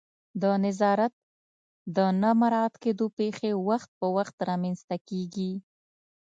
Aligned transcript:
د 0.41 0.43
نظافت 0.63 1.13
د 1.95 1.97
نه 2.21 2.31
مراعت 2.41 2.75
کېدو 2.83 3.05
پیښې 3.17 3.51
وخت 3.69 3.89
په 3.99 4.07
وخت 4.15 4.35
رامنځته 4.49 4.95
کیږي 5.09 5.51